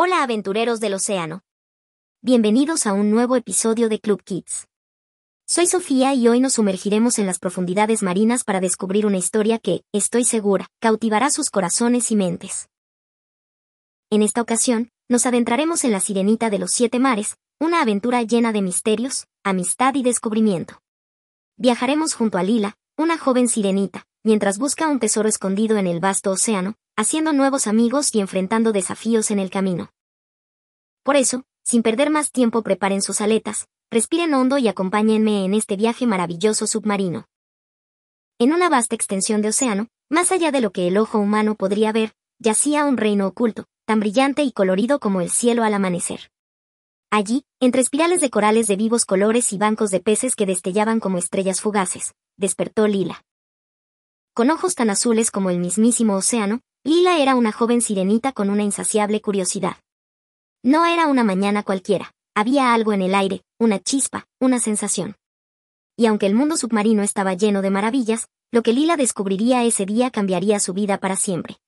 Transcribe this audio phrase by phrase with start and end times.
[0.00, 1.42] Hola aventureros del océano.
[2.22, 4.68] Bienvenidos a un nuevo episodio de Club Kids.
[5.44, 9.82] Soy Sofía y hoy nos sumergiremos en las profundidades marinas para descubrir una historia que,
[9.92, 12.68] estoy segura, cautivará sus corazones y mentes.
[14.08, 18.52] En esta ocasión, nos adentraremos en la Sirenita de los Siete Mares, una aventura llena
[18.52, 20.80] de misterios, amistad y descubrimiento.
[21.56, 26.30] Viajaremos junto a Lila, una joven sirenita, mientras busca un tesoro escondido en el vasto
[26.30, 29.92] océano, haciendo nuevos amigos y enfrentando desafíos en el camino.
[31.04, 35.76] Por eso, sin perder más tiempo preparen sus aletas, respiren hondo y acompáñenme en este
[35.76, 37.26] viaje maravilloso submarino.
[38.40, 41.92] En una vasta extensión de océano, más allá de lo que el ojo humano podría
[41.92, 46.32] ver, yacía un reino oculto, tan brillante y colorido como el cielo al amanecer.
[47.12, 51.18] Allí, entre espirales de corales de vivos colores y bancos de peces que destellaban como
[51.18, 53.22] estrellas fugaces, despertó Lila.
[54.34, 58.62] Con ojos tan azules como el mismísimo océano, Lila era una joven sirenita con una
[58.62, 59.76] insaciable curiosidad.
[60.62, 65.14] No era una mañana cualquiera, había algo en el aire, una chispa, una sensación.
[65.98, 70.10] Y aunque el mundo submarino estaba lleno de maravillas, lo que Lila descubriría ese día
[70.10, 71.58] cambiaría su vida para siempre.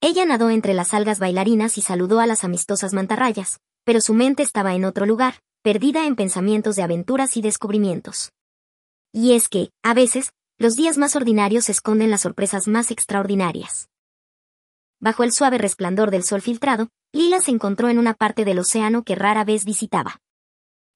[0.00, 4.42] Ella nadó entre las algas bailarinas y saludó a las amistosas mantarrayas, pero su mente
[4.42, 8.32] estaba en otro lugar, perdida en pensamientos de aventuras y descubrimientos.
[9.12, 13.88] Y es que, a veces, los días más ordinarios esconden las sorpresas más extraordinarias.
[15.00, 19.04] Bajo el suave resplandor del sol filtrado, Lila se encontró en una parte del océano
[19.04, 20.20] que rara vez visitaba.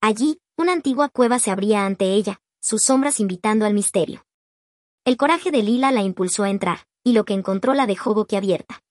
[0.00, 4.24] Allí, una antigua cueva se abría ante ella, sus sombras invitando al misterio.
[5.04, 8.82] El coraje de Lila la impulsó a entrar, y lo que encontró la dejó boquiabierta.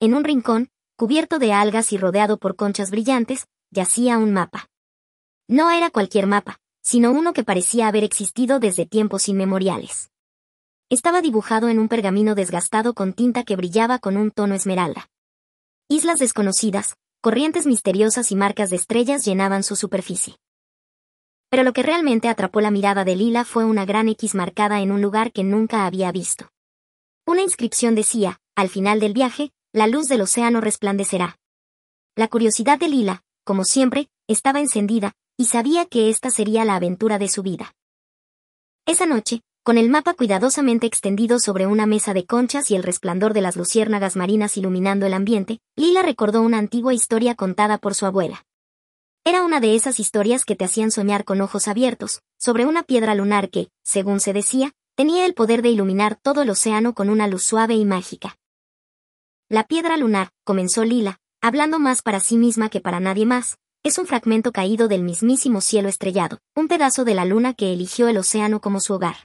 [0.00, 4.68] En un rincón, cubierto de algas y rodeado por conchas brillantes, yacía un mapa.
[5.48, 10.10] No era cualquier mapa, sino uno que parecía haber existido desde tiempos inmemoriales.
[10.94, 15.08] Estaba dibujado en un pergamino desgastado con tinta que brillaba con un tono esmeralda.
[15.88, 20.36] Islas desconocidas, corrientes misteriosas y marcas de estrellas llenaban su superficie.
[21.50, 24.92] Pero lo que realmente atrapó la mirada de Lila fue una gran X marcada en
[24.92, 26.52] un lugar que nunca había visto.
[27.26, 31.40] Una inscripción decía, al final del viaje, la luz del océano resplandecerá.
[32.14, 37.18] La curiosidad de Lila, como siempre, estaba encendida, y sabía que esta sería la aventura
[37.18, 37.74] de su vida.
[38.86, 43.32] Esa noche, con el mapa cuidadosamente extendido sobre una mesa de conchas y el resplandor
[43.32, 48.04] de las luciérnagas marinas iluminando el ambiente, Lila recordó una antigua historia contada por su
[48.04, 48.44] abuela.
[49.24, 53.14] Era una de esas historias que te hacían soñar con ojos abiertos, sobre una piedra
[53.14, 57.26] lunar que, según se decía, tenía el poder de iluminar todo el océano con una
[57.26, 58.36] luz suave y mágica.
[59.48, 63.96] La piedra lunar, comenzó Lila, hablando más para sí misma que para nadie más, es
[63.96, 68.18] un fragmento caído del mismísimo cielo estrellado, un pedazo de la luna que eligió el
[68.18, 69.16] océano como su hogar.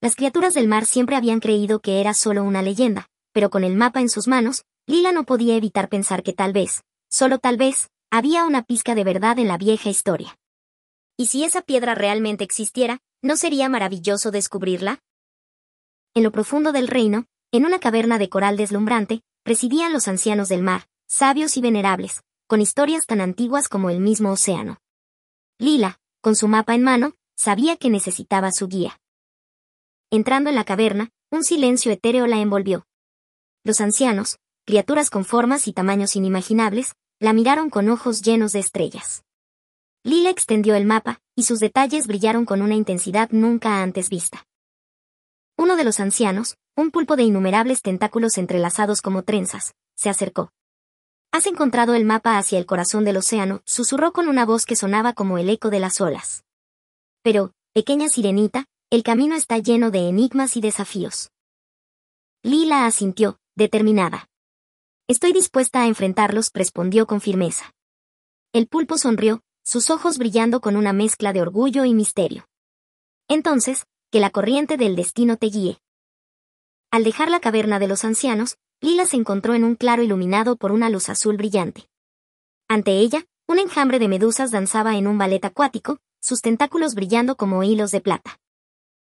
[0.00, 3.76] Las criaturas del mar siempre habían creído que era solo una leyenda, pero con el
[3.76, 7.88] mapa en sus manos, Lila no podía evitar pensar que tal vez, solo tal vez,
[8.10, 10.38] había una pizca de verdad en la vieja historia.
[11.16, 15.00] ¿Y si esa piedra realmente existiera, no sería maravilloso descubrirla?
[16.14, 20.62] En lo profundo del reino, en una caverna de coral deslumbrante, residían los ancianos del
[20.62, 24.78] mar, sabios y venerables, con historias tan antiguas como el mismo océano.
[25.58, 29.00] Lila, con su mapa en mano, sabía que necesitaba su guía.
[30.10, 32.86] Entrando en la caverna, un silencio etéreo la envolvió.
[33.64, 39.24] Los ancianos, criaturas con formas y tamaños inimaginables, la miraron con ojos llenos de estrellas.
[40.04, 44.46] Lila extendió el mapa, y sus detalles brillaron con una intensidad nunca antes vista.
[45.56, 50.52] Uno de los ancianos, un pulpo de innumerables tentáculos entrelazados como trenzas, se acercó.
[51.32, 55.14] Has encontrado el mapa hacia el corazón del océano, susurró con una voz que sonaba
[55.14, 56.44] como el eco de las olas.
[57.22, 61.32] Pero, pequeña sirenita, el camino está lleno de enigmas y desafíos.
[62.44, 64.28] Lila asintió, determinada.
[65.08, 67.74] Estoy dispuesta a enfrentarlos, respondió con firmeza.
[68.52, 72.46] El pulpo sonrió, sus ojos brillando con una mezcla de orgullo y misterio.
[73.26, 75.78] Entonces, que la corriente del destino te guíe.
[76.92, 80.70] Al dejar la caverna de los ancianos, Lila se encontró en un claro iluminado por
[80.70, 81.88] una luz azul brillante.
[82.68, 87.64] Ante ella, un enjambre de medusas danzaba en un ballet acuático, sus tentáculos brillando como
[87.64, 88.38] hilos de plata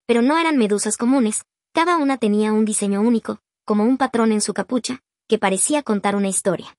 [0.05, 4.41] pero no eran medusas comunes, cada una tenía un diseño único, como un patrón en
[4.41, 6.77] su capucha, que parecía contar una historia.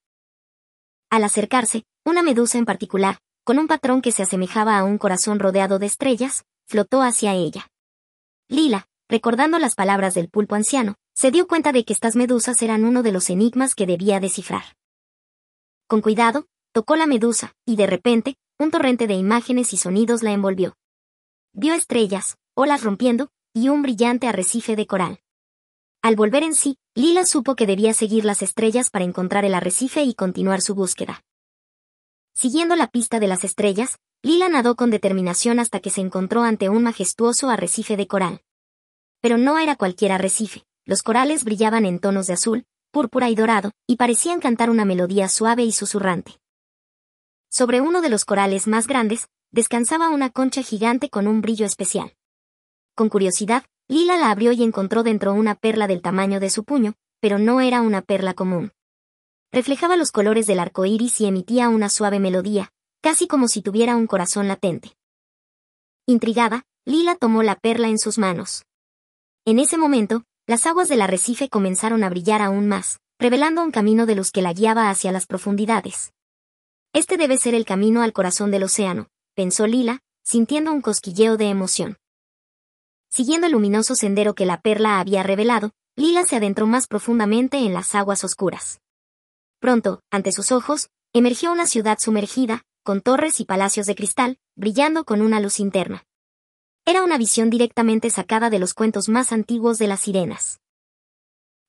[1.10, 5.38] Al acercarse, una medusa en particular, con un patrón que se asemejaba a un corazón
[5.38, 7.68] rodeado de estrellas, flotó hacia ella.
[8.48, 12.84] Lila, recordando las palabras del pulpo anciano, se dio cuenta de que estas medusas eran
[12.84, 14.64] uno de los enigmas que debía descifrar.
[15.86, 20.32] Con cuidado, tocó la medusa, y de repente, un torrente de imágenes y sonidos la
[20.32, 20.76] envolvió.
[21.52, 25.20] Vio estrellas, olas rompiendo, y un brillante arrecife de coral.
[26.02, 30.02] Al volver en sí, Lila supo que debía seguir las estrellas para encontrar el arrecife
[30.02, 31.22] y continuar su búsqueda.
[32.32, 36.68] Siguiendo la pista de las estrellas, Lila nadó con determinación hasta que se encontró ante
[36.68, 38.40] un majestuoso arrecife de coral.
[39.20, 43.72] Pero no era cualquier arrecife, los corales brillaban en tonos de azul, púrpura y dorado,
[43.86, 46.38] y parecían cantar una melodía suave y susurrante.
[47.50, 52.15] Sobre uno de los corales más grandes, descansaba una concha gigante con un brillo especial.
[52.96, 56.94] Con curiosidad, Lila la abrió y encontró dentro una perla del tamaño de su puño,
[57.20, 58.72] pero no era una perla común.
[59.52, 62.72] Reflejaba los colores del arco iris y emitía una suave melodía,
[63.02, 64.96] casi como si tuviera un corazón latente.
[66.06, 68.64] Intrigada, Lila tomó la perla en sus manos.
[69.44, 74.06] En ese momento, las aguas del arrecife comenzaron a brillar aún más, revelando un camino
[74.06, 76.14] de luz que la guiaba hacia las profundidades.
[76.94, 81.50] Este debe ser el camino al corazón del océano, pensó Lila, sintiendo un cosquilleo de
[81.50, 81.98] emoción.
[83.16, 87.72] Siguiendo el luminoso sendero que la perla había revelado, Lila se adentró más profundamente en
[87.72, 88.82] las aguas oscuras.
[89.58, 95.04] Pronto, ante sus ojos, emergió una ciudad sumergida, con torres y palacios de cristal, brillando
[95.04, 96.04] con una luz interna.
[96.84, 100.60] Era una visión directamente sacada de los cuentos más antiguos de las sirenas.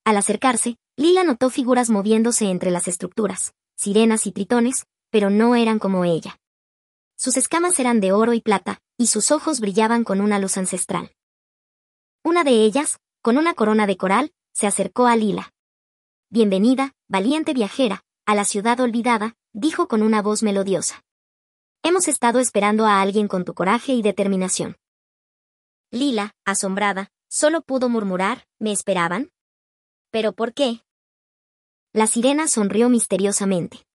[0.04, 5.80] Al acercarse, Lila notó figuras moviéndose entre las estructuras, sirenas y tritones, pero no eran
[5.80, 6.42] como ella.
[7.16, 11.14] Sus escamas eran de oro y plata, y sus ojos brillaban con una luz ancestral.
[12.28, 15.54] Una de ellas, con una corona de coral, se acercó a Lila.
[16.30, 21.06] Bienvenida, valiente viajera, a la ciudad olvidada, dijo con una voz melodiosa.
[21.84, 24.76] Hemos estado esperando a alguien con tu coraje y determinación.
[25.90, 29.32] Lila, asombrada, solo pudo murmurar, ¿me esperaban?
[30.12, 30.82] ¿Pero por qué?
[31.94, 33.88] La sirena sonrió misteriosamente.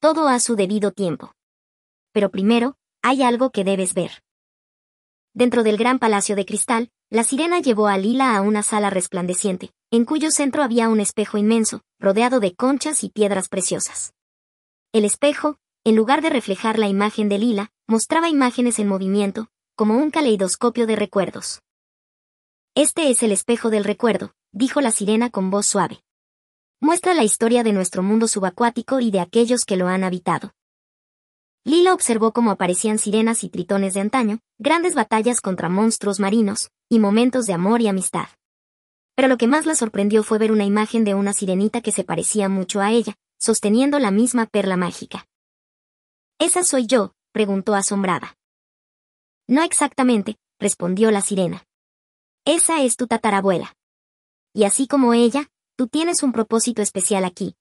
[0.00, 1.32] Todo a su debido tiempo.
[2.12, 4.22] Pero primero, hay algo que debes ver.
[5.32, 9.70] Dentro del gran palacio de cristal, la sirena llevó a Lila a una sala resplandeciente,
[9.90, 14.12] en cuyo centro había un espejo inmenso, rodeado de conchas y piedras preciosas.
[14.92, 19.96] El espejo, en lugar de reflejar la imagen de Lila, mostraba imágenes en movimiento, como
[19.96, 21.60] un caleidoscopio de recuerdos.
[22.74, 26.02] Este es el espejo del recuerdo, dijo la sirena con voz suave.
[26.80, 30.54] Muestra la historia de nuestro mundo subacuático y de aquellos que lo han habitado.
[31.66, 36.98] Lila observó cómo aparecían sirenas y tritones de antaño, grandes batallas contra monstruos marinos, y
[36.98, 38.28] momentos de amor y amistad.
[39.16, 42.04] Pero lo que más la sorprendió fue ver una imagen de una sirenita que se
[42.04, 45.26] parecía mucho a ella, sosteniendo la misma perla mágica.
[46.38, 47.12] ¿Esa soy yo?
[47.32, 48.36] preguntó asombrada.
[49.48, 51.64] No exactamente, respondió la sirena.
[52.44, 53.74] Esa es tu tatarabuela.
[54.52, 57.56] Y así como ella, tú tienes un propósito especial aquí.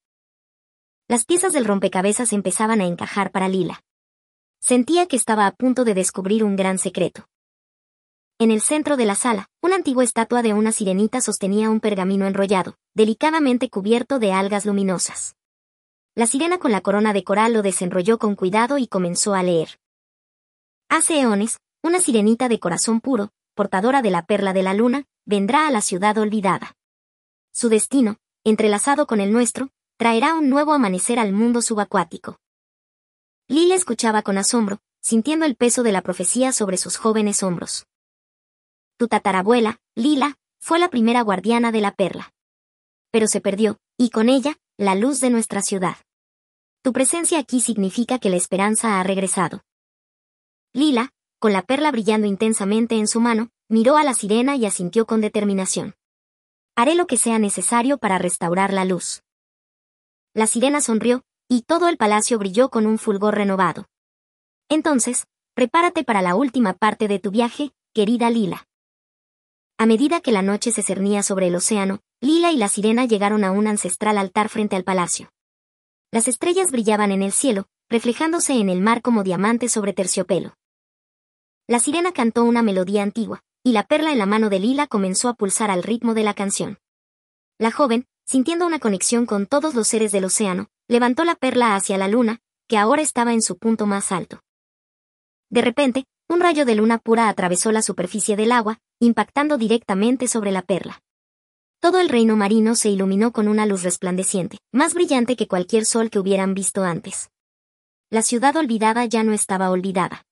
[1.07, 3.81] Las piezas del rompecabezas empezaban a encajar para Lila.
[4.65, 7.27] Sentía que estaba a punto de descubrir un gran secreto.
[8.39, 12.27] En el centro de la sala, una antigua estatua de una sirenita sostenía un pergamino
[12.27, 15.35] enrollado, delicadamente cubierto de algas luminosas.
[16.15, 19.81] La sirena con la corona de coral lo desenrolló con cuidado y comenzó a leer.
[20.87, 25.67] Hace eones, una sirenita de corazón puro, portadora de la perla de la luna, vendrá
[25.67, 26.77] a la ciudad olvidada.
[27.51, 28.15] Su destino,
[28.45, 32.37] entrelazado con el nuestro, traerá un nuevo amanecer al mundo subacuático.
[33.49, 37.85] Lila escuchaba con asombro, sintiendo el peso de la profecía sobre sus jóvenes hombros.
[38.97, 42.33] Tu tatarabuela, Lila, fue la primera guardiana de la perla.
[43.11, 45.97] Pero se perdió, y con ella, la luz de nuestra ciudad.
[46.81, 49.61] Tu presencia aquí significa que la esperanza ha regresado.
[50.71, 55.05] Lila, con la perla brillando intensamente en su mano, miró a la sirena y asintió
[55.05, 55.95] con determinación.
[56.75, 59.21] Haré lo que sea necesario para restaurar la luz.
[60.33, 63.87] La sirena sonrió, y todo el palacio brilló con un fulgor renovado.
[64.69, 68.67] Entonces, prepárate para la última parte de tu viaje, querida Lila.
[69.77, 73.43] A medida que la noche se cernía sobre el océano, Lila y la sirena llegaron
[73.43, 75.31] a un ancestral altar frente al palacio.
[76.11, 80.55] Las estrellas brillaban en el cielo, reflejándose en el mar como diamantes sobre terciopelo.
[81.67, 85.29] La sirena cantó una melodía antigua, y la perla en la mano de Lila comenzó
[85.29, 86.79] a pulsar al ritmo de la canción.
[87.57, 91.97] La joven, sintiendo una conexión con todos los seres del océano, levantó la perla hacia
[91.97, 94.43] la luna, que ahora estaba en su punto más alto.
[95.49, 100.51] De repente, un rayo de luna pura atravesó la superficie del agua, impactando directamente sobre
[100.51, 101.01] la perla.
[101.79, 106.11] Todo el reino marino se iluminó con una luz resplandeciente, más brillante que cualquier sol
[106.11, 107.31] que hubieran visto antes.
[108.11, 110.27] La ciudad olvidada ya no estaba olvidada.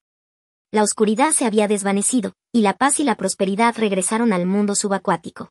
[0.70, 5.50] La oscuridad se había desvanecido, y la paz y la prosperidad regresaron al mundo subacuático.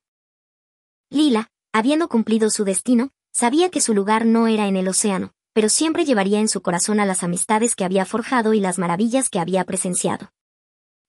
[1.10, 5.68] Lila, habiendo cumplido su destino, Sabía que su lugar no era en el océano, pero
[5.68, 9.38] siempre llevaría en su corazón a las amistades que había forjado y las maravillas que
[9.38, 10.30] había presenciado.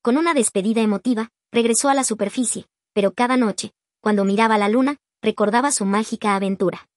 [0.02, 4.98] Con una despedida emotiva, regresó a la superficie, pero cada noche, cuando miraba la luna,
[5.22, 6.88] recordaba su mágica aventura.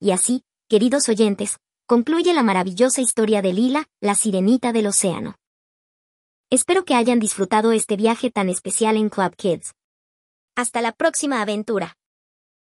[0.00, 5.36] Y así, queridos oyentes, concluye la maravillosa historia de Lila, la sirenita del océano.
[6.50, 9.74] Espero que hayan disfrutado este viaje tan especial en Club Kids.
[10.56, 11.96] Hasta la próxima aventura.